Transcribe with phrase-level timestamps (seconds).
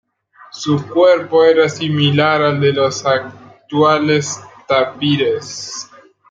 [0.51, 5.91] Su cuerpo era similar al de los actuales tapires.